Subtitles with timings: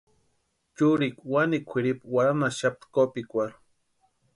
[0.75, 3.57] Churikwa wanikwa kwʼiripu warhanhaxapti kopikwarhu.